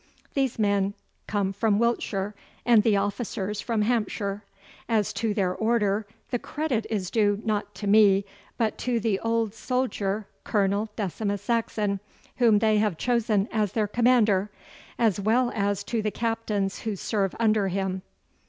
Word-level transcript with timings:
These 0.33 0.57
men 0.57 0.95
come 1.27 1.53
from 1.53 1.77
Wiltshire, 1.77 2.33
and 2.65 2.81
the 2.81 2.97
officers 2.97 3.61
from 3.61 3.83
Hampshire. 3.83 4.43
As 4.89 5.13
to 5.13 5.31
their 5.35 5.53
order, 5.53 6.07
the 6.31 6.39
credit 6.39 6.87
is 6.89 7.11
due 7.11 7.39
not 7.45 7.75
to 7.75 7.85
me, 7.85 8.25
but 8.57 8.79
to 8.79 8.99
the 8.99 9.19
old 9.19 9.53
soldier 9.53 10.25
Colonel 10.43 10.89
Decimus 10.95 11.43
Saxon, 11.43 11.99
whom 12.37 12.57
they 12.57 12.79
have 12.79 12.97
chosen 12.97 13.47
as 13.51 13.73
their 13.73 13.85
commander, 13.87 14.49
as 14.97 15.19
well 15.19 15.51
as 15.53 15.83
to 15.83 16.01
the 16.01 16.09
captains 16.09 16.79
who 16.79 16.95
serve 16.95 17.35
under 17.39 17.67
him. 17.67 18.01